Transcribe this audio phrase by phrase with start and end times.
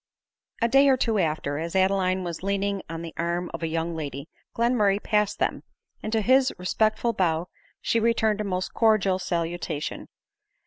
[0.63, 3.95] A day or two after, as Adeline was leaning on the arm of a young
[3.95, 5.61] lady, Glenmurray passed them,
[6.01, 7.49] and to his re spectful bow
[7.81, 10.07] she returned a most cordial salutation.